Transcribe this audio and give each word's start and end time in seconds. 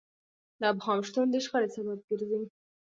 د 0.59 0.61
ابهام 0.71 0.99
شتون 1.07 1.27
د 1.31 1.35
شخړې 1.45 1.67
سبب 1.75 1.97
ګرځي. 2.07 2.41